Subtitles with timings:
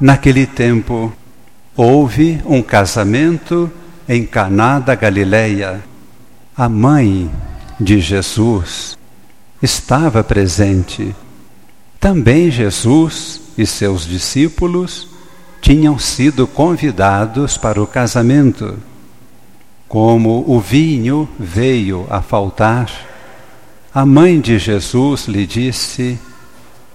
[0.00, 1.12] Naquele tempo,
[1.76, 3.68] houve um casamento
[4.08, 5.82] em Caná da Galileia.
[6.56, 7.28] A mãe
[7.80, 8.96] de Jesus
[9.60, 11.12] estava presente.
[11.98, 15.08] Também Jesus e seus discípulos
[15.60, 18.78] tinham sido convidados para o casamento.
[19.88, 22.88] Como o vinho veio a faltar,
[23.92, 26.16] a mãe de Jesus lhe disse: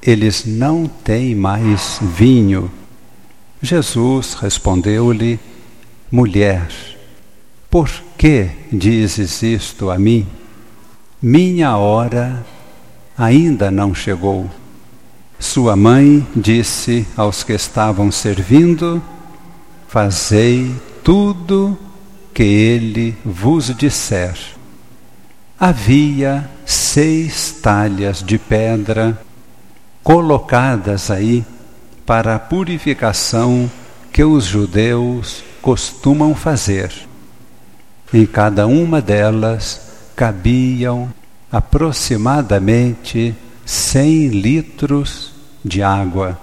[0.00, 2.70] Eles não têm mais vinho.
[3.62, 5.40] Jesus respondeu-lhe:
[6.10, 6.68] Mulher,
[7.70, 10.26] por que dizes isto a mim?
[11.20, 12.44] Minha hora
[13.16, 14.50] ainda não chegou.
[15.38, 19.02] Sua mãe disse aos que estavam servindo:
[19.88, 21.78] Fazei tudo
[22.32, 24.36] que ele vos disser.
[25.58, 29.18] Havia seis talhas de pedra
[30.02, 31.44] colocadas aí
[32.06, 33.68] para a purificação
[34.12, 36.92] que os judeus costumam fazer.
[38.14, 39.80] Em cada uma delas
[40.14, 41.12] cabiam
[41.50, 45.32] aproximadamente cem litros
[45.64, 46.40] de água.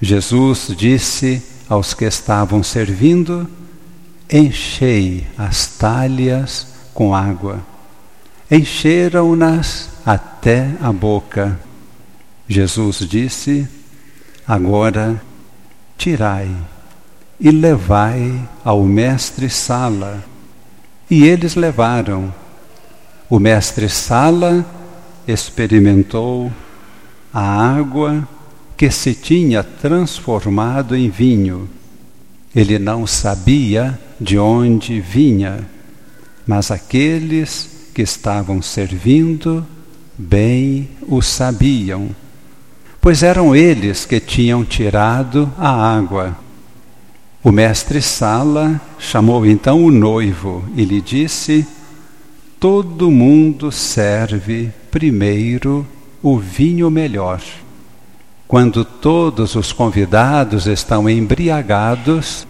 [0.00, 3.50] Jesus disse aos que estavam servindo:
[4.32, 7.60] Enchei as talhas com água.
[8.48, 11.58] Encheram-nas até a boca.
[12.48, 13.68] Jesus disse:
[14.48, 15.20] Agora
[15.98, 16.50] tirai
[17.38, 20.24] e levai ao mestre Sala.
[21.10, 22.32] E eles levaram.
[23.28, 24.64] O mestre Sala
[25.26, 26.50] experimentou
[27.30, 28.26] a água
[28.74, 31.68] que se tinha transformado em vinho.
[32.56, 35.58] Ele não sabia de onde vinha,
[36.46, 39.66] mas aqueles que estavam servindo
[40.16, 42.08] bem o sabiam
[43.08, 46.36] pois eram eles que tinham tirado a água.
[47.42, 51.66] O mestre Sala chamou então o noivo e lhe disse:
[52.60, 55.86] Todo mundo serve primeiro
[56.22, 57.40] o vinho melhor.
[58.46, 62.46] Quando todos os convidados estão embriagados,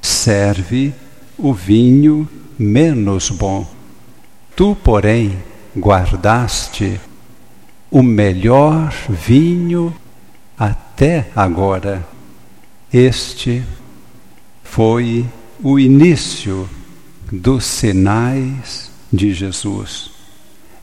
[0.00, 0.94] serve
[1.36, 3.66] o vinho menos bom.
[4.54, 5.38] Tu, porém,
[5.76, 7.00] guardaste
[7.90, 9.94] o melhor vinho
[10.58, 12.06] até agora.
[12.92, 13.62] Este
[14.62, 15.26] foi
[15.62, 16.68] o início
[17.30, 20.10] dos sinais de Jesus.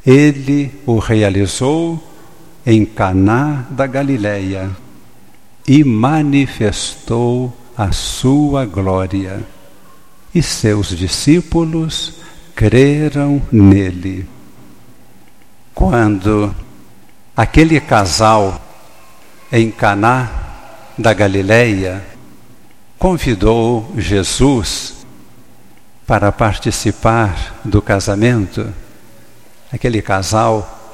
[0.05, 2.01] Ele o realizou
[2.65, 4.69] em Caná da Galileia
[5.67, 9.43] e manifestou a sua glória.
[10.33, 12.13] E seus discípulos
[12.55, 14.27] creram nele.
[15.73, 16.53] Quando
[17.37, 18.61] Aquele casal
[19.51, 20.31] em Caná
[20.97, 22.01] da Galileia
[22.97, 25.05] convidou Jesus
[26.07, 28.73] para participar do casamento.
[29.69, 30.93] Aquele casal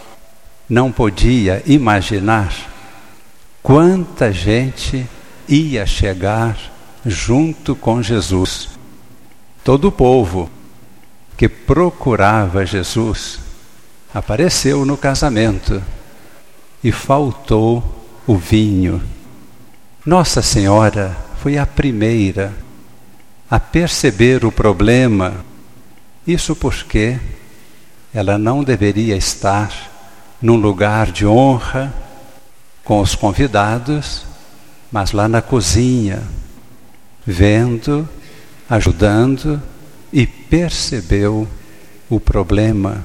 [0.68, 2.52] não podia imaginar
[3.62, 5.08] quanta gente
[5.48, 6.58] ia chegar
[7.06, 8.70] junto com Jesus.
[9.64, 10.50] Todo o povo
[11.38, 13.40] que procurava Jesus
[14.12, 15.84] apareceu no casamento
[16.84, 17.84] e faltou
[18.26, 19.02] o vinho.
[20.06, 22.54] Nossa Senhora foi a primeira
[23.50, 25.46] a perceber o problema.
[26.26, 27.20] Isso porque
[28.14, 29.92] ela não deveria estar
[30.42, 31.94] num lugar de honra
[32.84, 34.26] com os convidados,
[34.92, 36.24] mas lá na cozinha,
[37.26, 38.08] vendo,
[38.70, 39.62] ajudando
[40.12, 41.48] e percebeu
[42.10, 43.04] o problema.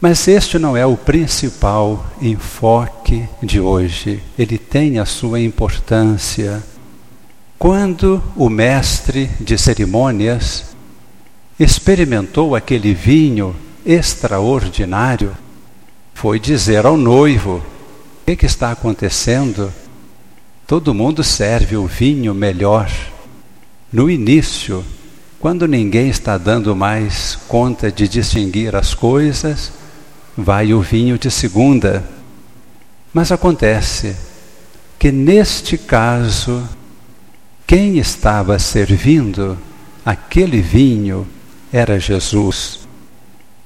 [0.00, 4.22] Mas este não é o principal enfoque de hoje.
[4.38, 6.62] Ele tem a sua importância.
[7.58, 10.66] Quando o mestre de cerimônias
[11.58, 15.36] experimentou aquele vinho extraordinário,
[16.14, 17.62] foi dizer ao noivo: O
[18.24, 19.72] que, que está acontecendo?
[20.64, 22.88] Todo mundo serve o vinho melhor.
[23.92, 24.84] No início,
[25.40, 29.72] quando ninguém está dando mais conta de distinguir as coisas,
[30.40, 32.04] vai o vinho de segunda.
[33.12, 34.14] Mas acontece
[34.96, 36.62] que neste caso,
[37.66, 39.58] quem estava servindo
[40.06, 41.26] aquele vinho
[41.72, 42.86] era Jesus.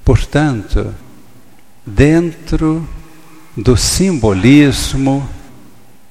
[0.03, 0.93] Portanto,
[1.85, 2.87] dentro
[3.55, 5.29] do simbolismo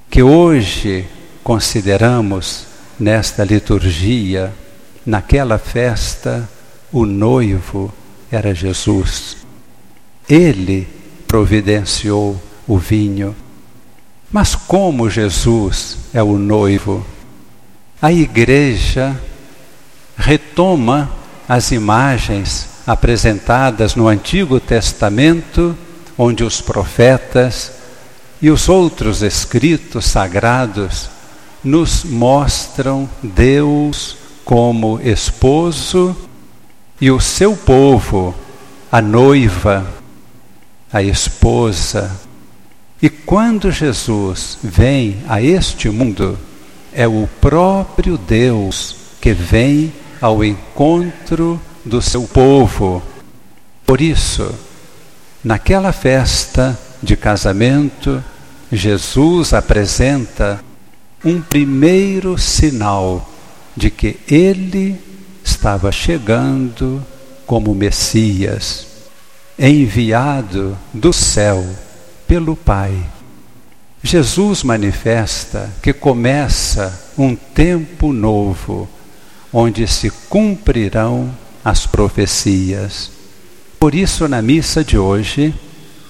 [0.09, 1.09] que hoje
[1.43, 2.67] consideramos
[3.01, 4.55] nesta liturgia,
[5.05, 6.49] naquela festa,
[6.93, 7.93] o noivo
[8.31, 9.42] era Jesus.
[10.29, 10.89] Ele
[11.27, 13.35] providenciou o vinho.
[14.31, 17.05] Mas como Jesus é o noivo,
[18.01, 19.19] a igreja
[20.17, 21.11] retoma
[21.49, 25.77] as imagens apresentadas no Antigo Testamento,
[26.17, 27.73] onde os profetas
[28.41, 31.09] e os outros escritos sagrados
[31.63, 36.17] nos mostram Deus como esposo
[37.01, 38.35] e o seu povo,
[38.91, 39.87] a noiva,
[40.93, 42.11] a esposa.
[43.01, 46.39] E quando Jesus vem a este mundo,
[46.93, 53.03] é o próprio Deus que vem ao encontro do seu povo.
[53.85, 54.55] Por isso,
[55.43, 58.23] naquela festa de casamento,
[58.71, 60.63] Jesus apresenta
[61.25, 63.29] um primeiro sinal
[63.77, 65.01] de que ele
[65.45, 67.05] estava chegando
[67.47, 68.87] como Messias,
[69.59, 71.65] enviado do céu
[72.27, 72.95] pelo Pai.
[74.03, 78.89] Jesus manifesta que começa um tempo novo,
[79.53, 81.31] onde se cumprirão
[81.65, 83.11] as profecias.
[83.79, 85.55] Por isso, na missa de hoje,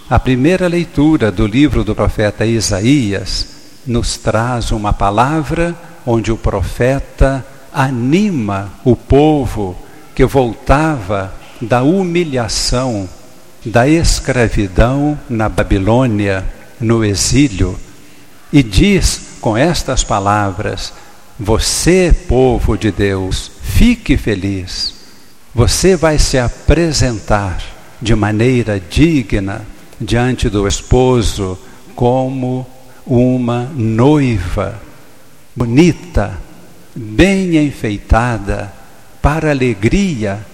[0.08, 3.46] a primeira leitura do livro do profeta Isaías
[3.86, 5.74] nos traz uma palavra
[6.06, 9.76] onde o profeta anima o povo
[10.14, 13.08] que voltava da humilhação,
[13.64, 16.44] da escravidão na Babilônia,
[16.80, 17.78] no exílio,
[18.52, 20.92] e diz com estas palavras:
[21.38, 24.94] Você, povo de Deus, fique feliz,
[25.54, 27.62] você vai se apresentar
[28.00, 29.64] de maneira digna
[30.00, 31.58] diante do esposo
[31.94, 32.66] como
[33.06, 34.80] uma noiva
[35.54, 36.38] bonita,
[36.94, 38.72] bem enfeitada,
[39.20, 40.44] para alegria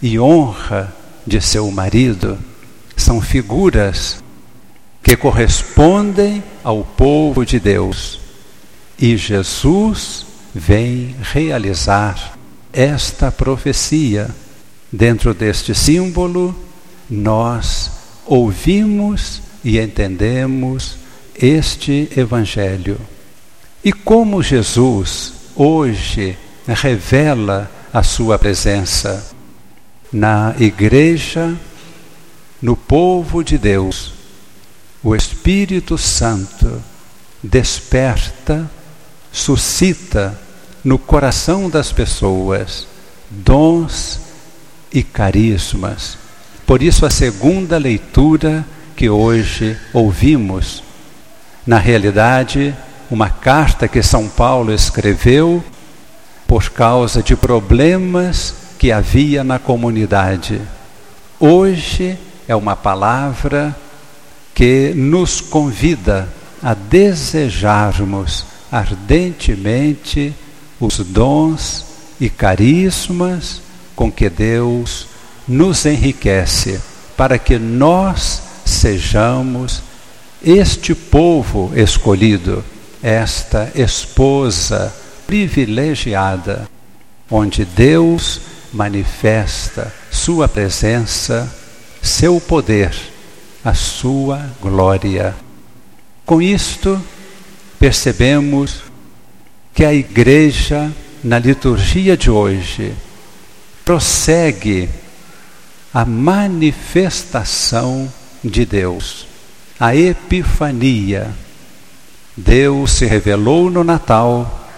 [0.00, 0.94] e honra
[1.28, 2.38] de seu marido.
[2.96, 4.22] São figuras
[5.02, 8.18] que correspondem ao povo de Deus.
[8.98, 12.36] E Jesus vem realizar
[12.72, 14.28] esta profecia.
[14.90, 16.56] Dentro deste símbolo,
[17.08, 17.90] nós
[18.26, 20.96] ouvimos e entendemos
[21.34, 22.98] este Evangelho.
[23.84, 26.36] E como Jesus hoje
[26.66, 29.37] revela a sua presença
[30.12, 31.54] na igreja,
[32.60, 34.12] no povo de Deus,
[35.02, 36.82] o Espírito Santo
[37.42, 38.68] desperta,
[39.30, 40.38] suscita
[40.82, 42.86] no coração das pessoas
[43.30, 44.20] dons
[44.92, 46.18] e carismas.
[46.66, 48.64] Por isso, a segunda leitura
[48.96, 50.82] que hoje ouvimos,
[51.66, 52.74] na realidade,
[53.10, 55.62] uma carta que São Paulo escreveu
[56.46, 60.60] por causa de problemas que havia na comunidade.
[61.40, 62.16] Hoje
[62.46, 63.76] é uma palavra
[64.54, 66.28] que nos convida
[66.62, 70.34] a desejarmos ardentemente
[70.80, 71.86] os dons
[72.20, 73.60] e carismas
[73.96, 75.06] com que Deus
[75.46, 76.80] nos enriquece,
[77.16, 79.82] para que nós sejamos
[80.44, 82.64] este povo escolhido
[83.02, 84.94] esta esposa
[85.26, 86.68] privilegiada,
[87.30, 88.40] onde Deus
[88.72, 91.48] manifesta sua presença,
[92.02, 92.92] seu poder,
[93.64, 95.36] a sua glória.
[96.24, 97.00] Com isto,
[97.78, 98.82] percebemos
[99.74, 100.90] que a Igreja,
[101.22, 102.94] na liturgia de hoje,
[103.84, 104.88] prossegue
[105.92, 108.12] a manifestação
[108.44, 109.26] de Deus,
[109.80, 111.34] a Epifania
[112.38, 114.68] Deus se revelou no Natal,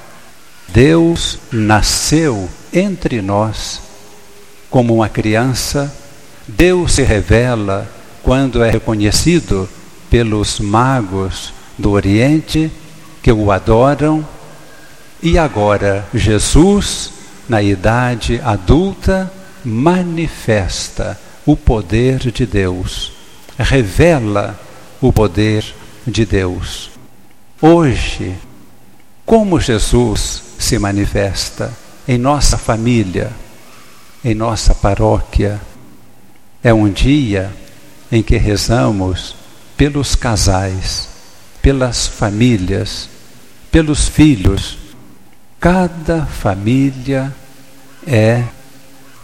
[0.69, 3.83] Deus nasceu entre nós
[4.71, 5.93] como uma criança,
[6.47, 7.91] Deus se revela
[8.23, 9.69] quando é reconhecido
[10.09, 12.71] pelos magos do Oriente
[13.23, 14.27] que o adoram,
[15.23, 17.13] e agora Jesus,
[17.49, 19.31] na idade adulta,
[19.65, 23.13] manifesta o poder de Deus,
[23.59, 24.59] revela
[25.01, 25.65] o poder
[26.07, 26.91] de Deus.
[27.61, 28.35] Hoje,
[29.27, 31.73] como Jesus se manifesta
[32.09, 33.31] em nossa família,
[34.25, 35.61] em nossa paróquia,
[36.63, 37.51] é um dia
[38.13, 39.35] em que rezamos
[39.77, 41.09] pelos casais,
[41.63, 43.09] pelas famílias,
[43.71, 44.77] pelos filhos.
[45.59, 47.35] Cada família
[48.07, 48.45] é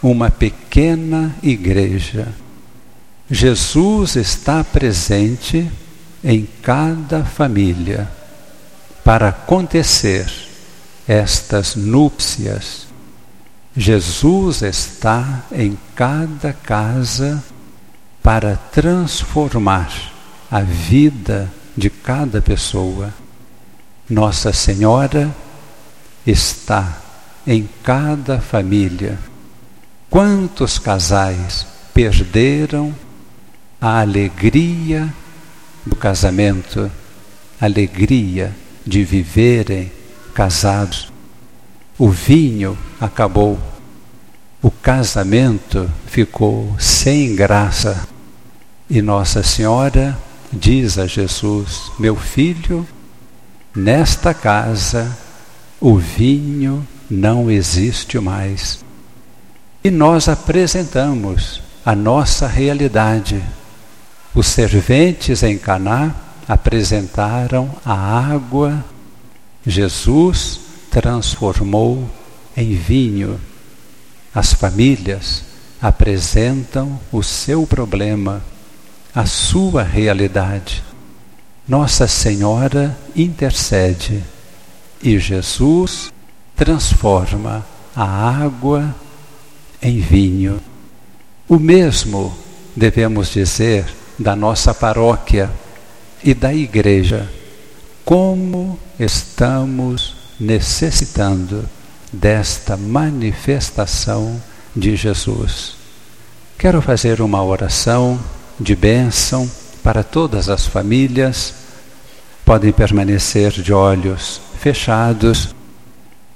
[0.01, 2.27] uma pequena igreja.
[3.29, 5.69] Jesus está presente
[6.23, 8.09] em cada família
[9.03, 10.31] para acontecer
[11.07, 12.86] estas núpcias,
[13.79, 17.43] Jesus está em cada casa
[18.23, 20.11] para transformar
[20.49, 23.13] a vida de cada pessoa.
[24.09, 25.29] Nossa Senhora
[26.25, 26.97] está
[27.45, 29.19] em cada família.
[30.09, 32.95] Quantos casais perderam
[33.79, 35.13] a alegria
[35.85, 36.89] do casamento,
[37.61, 39.91] a alegria de viverem
[40.33, 41.15] casados.
[41.99, 43.57] O vinho acabou,
[44.61, 48.07] o casamento ficou sem graça.
[48.87, 50.15] E Nossa Senhora
[50.53, 52.87] diz a Jesus: Meu filho,
[53.75, 55.17] nesta casa
[55.81, 58.83] o vinho não existe mais.
[59.83, 63.43] E nós apresentamos a nossa realidade.
[64.35, 66.13] Os serventes em Caná
[66.47, 68.85] apresentaram a água.
[69.65, 72.09] Jesus transformou
[72.55, 73.39] em vinho.
[74.33, 75.43] As famílias
[75.81, 78.43] apresentam o seu problema,
[79.13, 80.83] a sua realidade.
[81.67, 84.23] Nossa Senhora intercede
[85.01, 86.11] e Jesus
[86.55, 87.65] transforma
[87.95, 88.05] a
[88.43, 88.95] água
[89.81, 90.59] em vinho.
[91.47, 92.35] O mesmo
[92.75, 93.85] devemos dizer
[94.17, 95.49] da nossa paróquia
[96.23, 97.29] e da igreja.
[98.03, 101.67] Como estamos necessitando
[102.11, 104.41] desta manifestação
[104.75, 105.75] de Jesus.
[106.57, 108.19] Quero fazer uma oração
[108.59, 109.49] de bênção
[109.83, 111.53] para todas as famílias.
[112.43, 115.55] Podem permanecer de olhos fechados.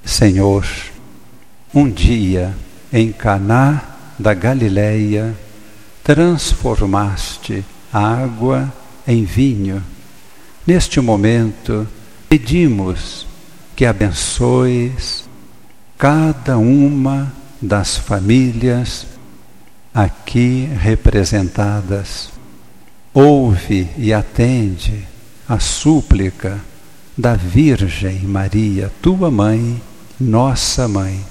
[0.03, 0.65] Senhor,
[1.73, 2.55] um dia
[2.91, 3.83] em Caná
[4.19, 5.35] da Galileia,
[6.03, 8.71] transformaste água
[9.07, 9.83] em vinho.
[10.65, 11.87] Neste momento,
[12.29, 13.25] pedimos
[13.75, 15.25] que abençoes
[15.97, 19.05] cada uma das famílias
[19.93, 22.29] aqui representadas.
[23.13, 25.07] Ouve e atende
[25.47, 26.59] a súplica
[27.17, 29.81] da Virgem Maria, tua mãe,
[30.19, 31.23] nossa mãe.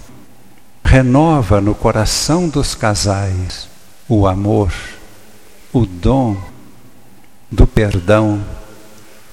[0.84, 3.68] Renova no coração dos casais
[4.08, 4.72] o amor,
[5.72, 6.36] o dom
[7.50, 8.44] do perdão,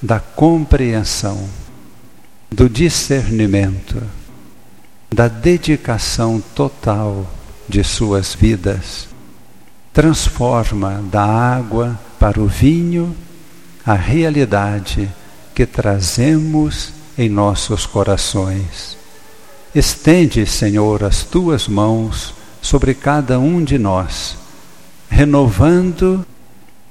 [0.02, 1.50] da compreensão,
[2.50, 4.02] do discernimento,
[5.14, 7.26] da dedicação total
[7.68, 9.08] de suas vidas.
[9.94, 13.16] Transforma da água para o vinho
[13.86, 15.10] a realidade
[15.56, 18.98] que trazemos em nossos corações.
[19.74, 24.38] Estende, Senhor, as tuas mãos sobre cada um de nós
[25.10, 26.26] renovando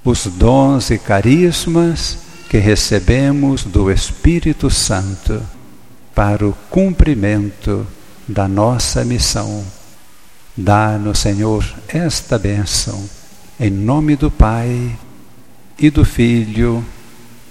[0.05, 5.43] os dons e carismas que recebemos do Espírito Santo
[6.15, 7.87] para o cumprimento
[8.26, 9.65] da nossa missão.
[10.57, 13.09] Dá-nos, Senhor, esta bênção,
[13.61, 14.97] em nome do Pai
[15.79, 16.85] e do Filho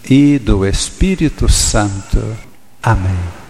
[0.09, 2.35] e do Espírito Santo.
[2.81, 3.44] Amém.